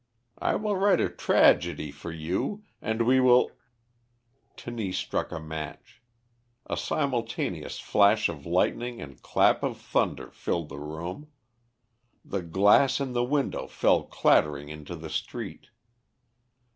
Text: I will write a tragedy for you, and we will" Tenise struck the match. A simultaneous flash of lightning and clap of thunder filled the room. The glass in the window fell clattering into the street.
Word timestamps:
I 0.39 0.55
will 0.55 0.75
write 0.77 0.99
a 0.99 1.09
tragedy 1.09 1.91
for 1.91 2.11
you, 2.11 2.63
and 2.81 3.03
we 3.05 3.19
will" 3.19 3.51
Tenise 4.57 4.97
struck 4.97 5.29
the 5.29 5.39
match. 5.39 6.01
A 6.65 6.75
simultaneous 6.75 7.77
flash 7.77 8.27
of 8.27 8.43
lightning 8.47 8.99
and 8.99 9.21
clap 9.21 9.61
of 9.61 9.77
thunder 9.79 10.31
filled 10.31 10.69
the 10.69 10.79
room. 10.79 11.27
The 12.25 12.41
glass 12.41 12.99
in 12.99 13.13
the 13.13 13.23
window 13.23 13.67
fell 13.67 14.01
clattering 14.01 14.69
into 14.69 14.95
the 14.95 15.07
street. 15.11 15.67